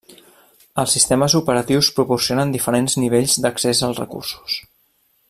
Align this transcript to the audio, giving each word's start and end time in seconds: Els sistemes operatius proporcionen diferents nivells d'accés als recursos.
Els 0.83 0.95
sistemes 0.97 1.35
operatius 1.41 1.89
proporcionen 1.99 2.57
diferents 2.57 2.99
nivells 3.05 3.39
d'accés 3.45 3.87
als 3.89 4.05
recursos. 4.05 4.57